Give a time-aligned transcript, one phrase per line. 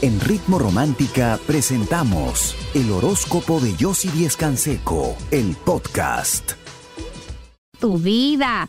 [0.00, 6.52] En Ritmo Romántica presentamos el horóscopo de Yossi Díez Canseco, el podcast.
[7.80, 8.68] Tu vida.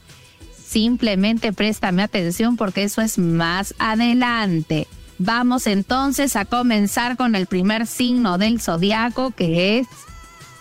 [0.58, 4.88] Simplemente préstame atención porque eso es más adelante.
[5.20, 9.88] Vamos entonces a comenzar con el primer signo del zodiaco que es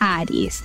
[0.01, 0.63] Aries.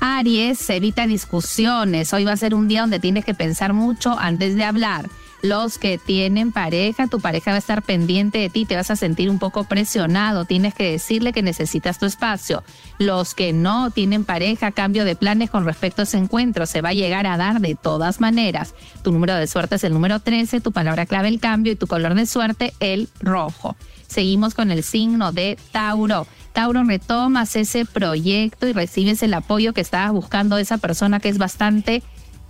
[0.00, 2.12] Aries, evita discusiones.
[2.12, 5.08] Hoy va a ser un día donde tienes que pensar mucho antes de hablar.
[5.40, 8.96] Los que tienen pareja, tu pareja va a estar pendiente de ti, te vas a
[8.96, 12.64] sentir un poco presionado, tienes que decirle que necesitas tu espacio.
[12.98, 16.88] Los que no tienen pareja, cambio de planes con respecto a ese encuentro, se va
[16.88, 18.74] a llegar a dar de todas maneras.
[19.02, 21.86] Tu número de suerte es el número 13, tu palabra clave el cambio y tu
[21.86, 23.76] color de suerte el rojo.
[24.08, 26.26] Seguimos con el signo de Tauro.
[26.52, 31.38] Tauro, retomas ese proyecto y recibes el apoyo que estabas buscando esa persona que es
[31.38, 32.02] bastante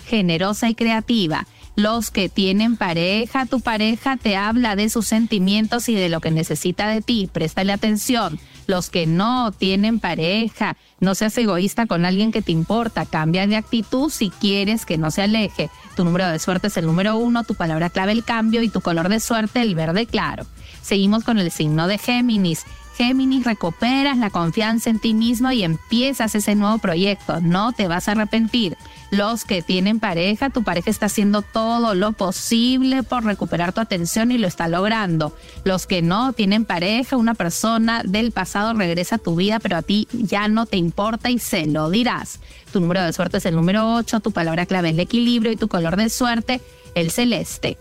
[0.06, 1.46] generosa y creativa.
[1.78, 6.32] Los que tienen pareja, tu pareja te habla de sus sentimientos y de lo que
[6.32, 8.40] necesita de ti, préstale atención.
[8.66, 13.54] Los que no tienen pareja, no seas egoísta con alguien que te importa, cambia de
[13.54, 15.70] actitud si quieres que no se aleje.
[15.94, 18.80] Tu número de suerte es el número uno, tu palabra clave el cambio y tu
[18.80, 20.46] color de suerte el verde claro.
[20.82, 22.64] Seguimos con el signo de Géminis.
[22.98, 27.40] Géminis, recuperas la confianza en ti mismo y empiezas ese nuevo proyecto.
[27.40, 28.76] No te vas a arrepentir.
[29.12, 34.32] Los que tienen pareja, tu pareja está haciendo todo lo posible por recuperar tu atención
[34.32, 35.32] y lo está logrando.
[35.62, 39.82] Los que no tienen pareja, una persona del pasado regresa a tu vida, pero a
[39.82, 42.40] ti ya no te importa y se lo dirás.
[42.72, 45.56] Tu número de suerte es el número 8, tu palabra clave es el equilibrio y
[45.56, 46.60] tu color de suerte
[46.96, 47.78] el celeste.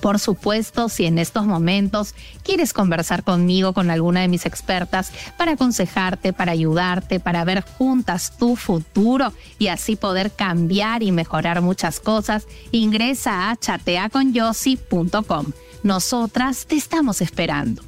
[0.00, 5.52] Por supuesto, si en estos momentos quieres conversar conmigo, con alguna de mis expertas, para
[5.52, 12.00] aconsejarte, para ayudarte, para ver juntas tu futuro y así poder cambiar y mejorar muchas
[12.00, 15.46] cosas, ingresa a chateaconyossi.com.
[15.82, 17.82] Nosotras te estamos esperando.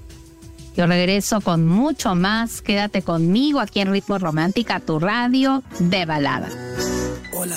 [0.76, 2.62] Yo regreso con mucho más.
[2.62, 6.48] Quédate conmigo aquí en Ritmo Romántica, tu radio de balada.
[7.34, 7.56] Hola,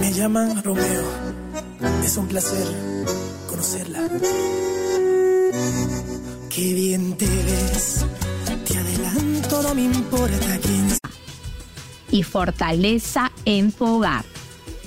[0.00, 1.31] me llaman Romeo
[2.04, 2.66] es un placer
[3.48, 4.00] conocerla.
[6.48, 8.04] Qué bien te ves,
[8.66, 10.96] te adelanto, no me importa quién.
[12.10, 14.24] Y fortaleza en tu hogar.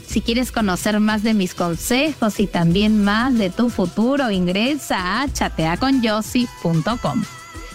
[0.08, 5.28] Si quieres conocer más de mis consejos y también más de tu futuro, ingresa a
[5.32, 7.24] chateaconyossi.com.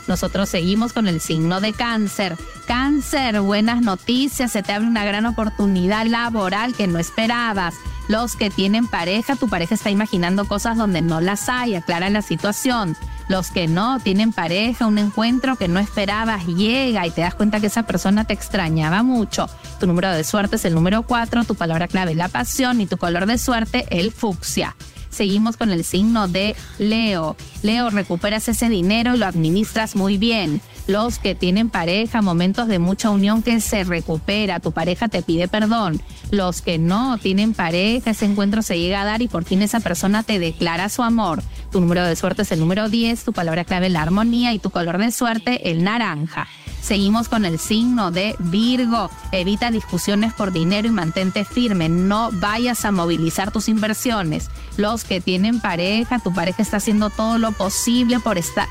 [0.07, 2.37] Nosotros seguimos con el signo de cáncer.
[2.67, 7.75] Cáncer, buenas noticias, se te abre una gran oportunidad laboral que no esperabas
[8.11, 12.23] los que tienen pareja, tu pareja está imaginando cosas donde no las hay, aclara la
[12.23, 12.97] situación.
[13.29, 17.61] Los que no tienen pareja, un encuentro que no esperabas llega y te das cuenta
[17.61, 19.49] que esa persona te extrañaba mucho.
[19.79, 22.97] Tu número de suerte es el número 4, tu palabra clave la pasión y tu
[22.97, 24.75] color de suerte el fucsia.
[25.09, 27.37] Seguimos con el signo de Leo.
[27.63, 30.61] Leo, recuperas ese dinero y lo administras muy bien
[30.91, 35.47] los que tienen pareja, momentos de mucha unión que se recupera, tu pareja te pide
[35.47, 39.63] perdón, los que no tienen pareja, ese encuentro se llega a dar y por fin
[39.63, 41.43] esa persona te declara su amor.
[41.71, 44.71] Tu número de suerte es el número 10, tu palabra clave la armonía y tu
[44.71, 46.49] color de suerte el naranja.
[46.83, 49.11] Seguimos con el signo de Virgo.
[49.33, 51.89] Evita discusiones por dinero y mantente firme.
[51.89, 54.51] No vayas a movilizar tus inversiones.
[54.77, 58.69] Los que tienen pareja, tu pareja está haciendo todo lo posible por estar,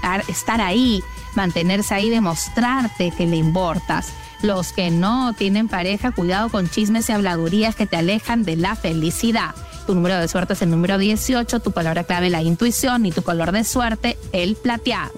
[0.61, 1.03] ahí,
[1.35, 4.11] mantenerse ahí, demostrarte que le importas.
[4.41, 8.75] Los que no tienen pareja, cuidado con chismes y habladurías que te alejan de la
[8.75, 9.53] felicidad.
[9.85, 13.21] Tu número de suerte es el número 18, tu palabra clave la intuición y tu
[13.21, 15.11] color de suerte el plateado.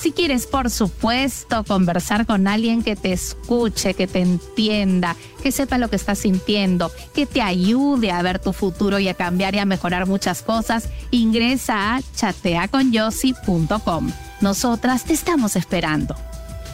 [0.00, 5.76] Si quieres, por supuesto, conversar con alguien que te escuche, que te entienda, que sepa
[5.76, 9.58] lo que estás sintiendo, que te ayude a ver tu futuro y a cambiar y
[9.58, 14.10] a mejorar muchas cosas, ingresa a chateaconyossi.com.
[14.40, 16.16] Nosotras te estamos esperando.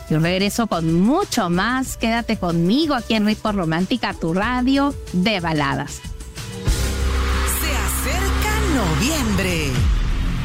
[0.08, 1.96] Yo regreso con mucho más.
[1.96, 6.00] Quédate conmigo aquí en Ritmo Romántica, tu radio de baladas.
[7.60, 9.72] Se acerca noviembre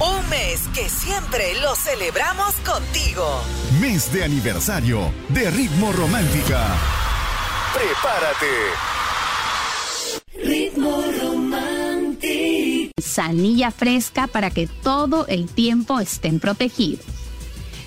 [0.02, 3.44] un mes que siempre lo celebramos contigo.
[3.80, 6.76] Mes de aniversario de Ritmo Romántica.
[7.74, 8.48] Prepárate.
[10.44, 12.92] Ritmo Romántica.
[13.00, 17.06] Sanilla fresca para que todo el tiempo estén protegidos.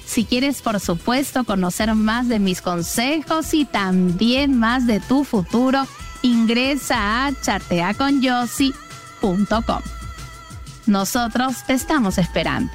[0.06, 5.84] Si quieres, por supuesto, conocer más de mis consejos y también más de tu futuro,
[6.22, 10.03] ingresa a chateaconyossi.com.
[10.86, 12.70] Nosotros te estamos esperando.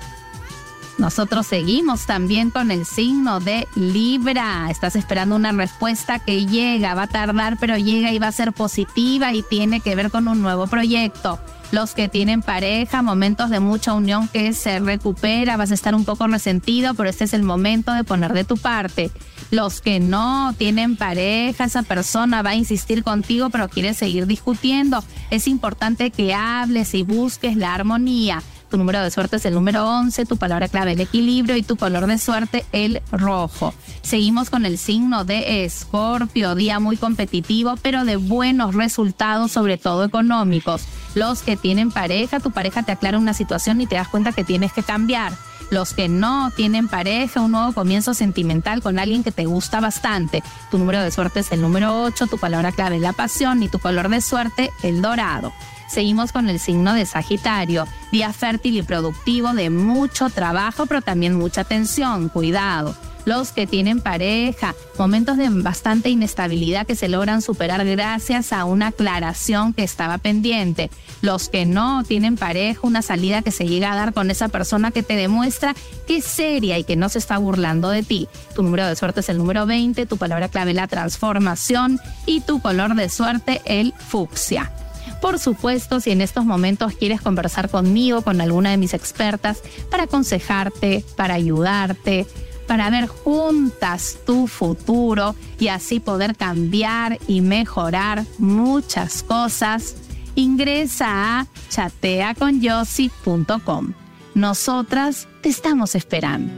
[0.99, 4.67] Nosotros seguimos también con el signo de Libra.
[4.69, 8.51] Estás esperando una respuesta que llega, va a tardar, pero llega y va a ser
[8.51, 11.39] positiva y tiene que ver con un nuevo proyecto.
[11.71, 16.03] Los que tienen pareja, momentos de mucha unión que se recupera, vas a estar un
[16.03, 19.09] poco resentido, pero este es el momento de poner de tu parte.
[19.51, 25.01] Los que no tienen pareja, esa persona va a insistir contigo, pero quiere seguir discutiendo.
[25.29, 28.43] Es importante que hables y busques la armonía.
[28.69, 31.75] Tu número de suerte es el número 11, tu palabra clave el equilibrio y tu
[31.75, 33.73] color de suerte el rojo.
[34.03, 40.03] Seguimos con el signo de Escorpio, día muy competitivo, pero de buenos resultados, sobre todo
[40.03, 40.83] económicos.
[41.15, 44.43] Los que tienen pareja, tu pareja te aclara una situación y te das cuenta que
[44.43, 45.33] tienes que cambiar.
[45.71, 50.43] Los que no tienen pareja, un nuevo comienzo sentimental con alguien que te gusta bastante.
[50.69, 53.69] Tu número de suerte es el número 8, tu palabra clave es la pasión y
[53.69, 55.53] tu color de suerte el dorado.
[55.89, 61.33] Seguimos con el signo de Sagitario, día fértil y productivo de mucho trabajo, pero también
[61.33, 62.95] mucha tensión, cuidado.
[63.25, 68.87] Los que tienen pareja, momentos de bastante inestabilidad que se logran superar gracias a una
[68.87, 70.89] aclaración que estaba pendiente.
[71.21, 74.91] Los que no tienen pareja, una salida que se llega a dar con esa persona
[74.91, 75.75] que te demuestra
[76.07, 78.27] que es seria y que no se está burlando de ti.
[78.55, 82.61] Tu número de suerte es el número 20, tu palabra clave la transformación y tu
[82.61, 84.71] color de suerte el fucsia.
[85.21, 90.03] Por supuesto, si en estos momentos quieres conversar conmigo, con alguna de mis expertas, para
[90.03, 92.27] aconsejarte, para ayudarte,
[92.67, 99.95] para ver juntas tu futuro y así poder cambiar y mejorar muchas cosas,
[100.35, 103.93] ingresa a chateaconyossi.com.
[104.35, 106.53] Nosotras te estamos esperando.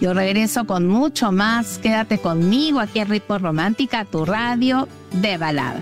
[0.00, 1.78] Yo regreso con mucho más.
[1.78, 5.80] Quédate conmigo aquí en Ritmo Romántica, tu radio de balada.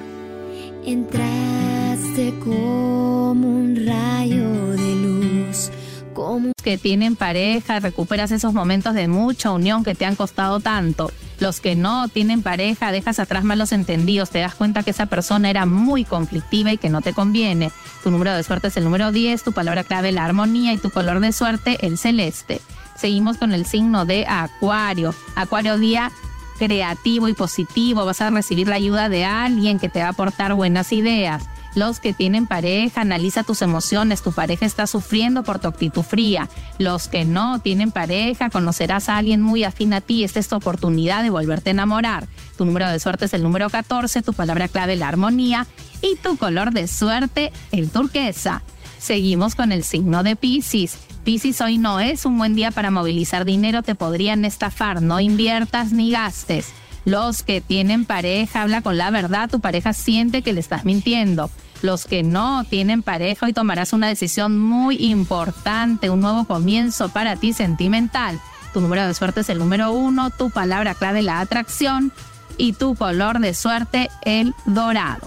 [2.19, 5.71] Como un rayo de luz.
[6.13, 11.13] Como que tienen pareja, recuperas esos momentos de mucha unión que te han costado tanto.
[11.39, 15.49] Los que no tienen pareja, dejas atrás malos entendidos, te das cuenta que esa persona
[15.49, 17.71] era muy conflictiva y que no te conviene.
[18.03, 20.91] Tu número de suerte es el número 10, tu palabra clave la armonía y tu
[20.91, 22.61] color de suerte el celeste.
[22.97, 25.15] Seguimos con el signo de Acuario.
[25.37, 26.11] Acuario día
[26.59, 30.55] creativo y positivo, vas a recibir la ayuda de alguien que te va a aportar
[30.55, 31.45] buenas ideas.
[31.79, 36.49] Los que tienen pareja, analiza tus emociones, tu pareja está sufriendo por tu actitud fría.
[36.79, 40.57] Los que no tienen pareja, conocerás a alguien muy afín a ti, esta es tu
[40.57, 42.27] oportunidad de volverte a enamorar.
[42.57, 45.69] Tu número de suerte es el número 14, tu palabra clave la armonía
[46.03, 48.63] y tu color de suerte el turquesa.
[48.99, 50.99] Seguimos con el signo de Pisces.
[51.23, 55.93] Piscis hoy no es un buen día para movilizar dinero, te podrían estafar, no inviertas
[55.93, 56.73] ni gastes.
[57.05, 61.53] Los que tienen pareja, habla con la verdad, tu pareja siente que le estás mintiendo.
[61.83, 67.37] Los que no tienen pareja, hoy tomarás una decisión muy importante, un nuevo comienzo para
[67.37, 68.41] ti sentimental.
[68.73, 72.13] Tu número de suerte es el número uno, tu palabra clave la atracción
[72.57, 75.27] y tu color de suerte el dorado.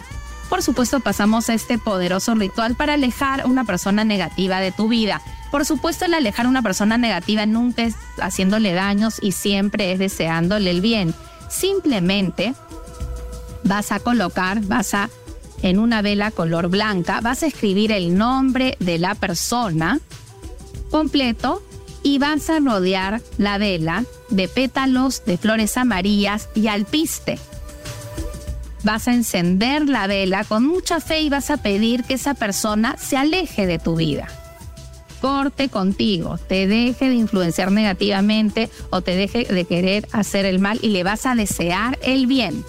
[0.50, 5.22] Por supuesto, pasamos este poderoso ritual para alejar una persona negativa de tu vida.
[5.50, 10.00] Por supuesto, el alejar a una persona negativa nunca es haciéndole daños y siempre es
[10.00, 11.16] deseándole el bien.
[11.50, 12.54] Simplemente
[13.64, 15.10] vas a colocar, vas a,
[15.62, 20.00] en una vela color blanca, vas a escribir el nombre de la persona
[20.90, 21.62] completo
[22.04, 27.38] y vas a rodear la vela de pétalos de flores amarillas y alpiste.
[28.84, 32.98] Vas a encender la vela con mucha fe y vas a pedir que esa persona
[32.98, 34.28] se aleje de tu vida
[35.22, 40.80] corte contigo, te deje de influenciar negativamente o te deje de querer hacer el mal
[40.82, 42.66] y le vas a desear el bien.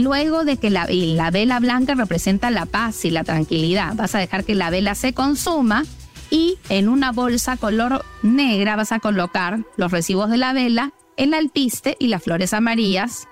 [0.00, 4.18] Luego de que la, la vela blanca representa la paz y la tranquilidad, vas a
[4.18, 5.84] dejar que la vela se consuma
[6.30, 11.34] y en una bolsa color negra vas a colocar los recibos de la vela, el
[11.34, 13.28] alpiste y las flores amarillas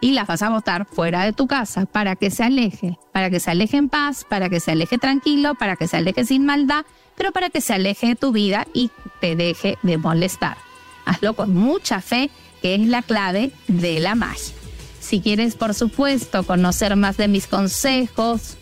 [0.00, 3.40] y las vas a botar fuera de tu casa para que se aleje, para que
[3.40, 6.84] se aleje en paz, para que se aleje tranquilo, para que se aleje sin maldad,
[7.16, 10.56] pero para que se aleje de tu vida y te deje de molestar.
[11.04, 14.61] Hazlo con mucha fe, que es la clave de la magia.
[15.02, 18.56] Si quieres, por supuesto, conocer más de mis consejos,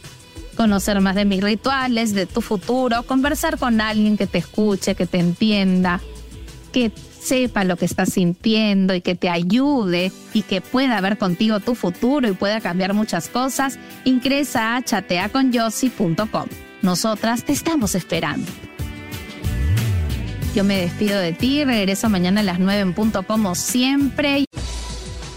[0.57, 5.07] conocer más de mis rituales, de tu futuro, conversar con alguien que te escuche, que
[5.07, 6.01] te entienda,
[6.73, 11.61] que sepa lo que estás sintiendo y que te ayude y que pueda ver contigo
[11.61, 16.47] tu futuro y pueda cambiar muchas cosas, ingresa a chateaconyossi.com.
[16.81, 18.51] Nosotras te estamos esperando.
[20.55, 24.47] Yo me despido de ti, regreso mañana a las 9 en punto como siempre.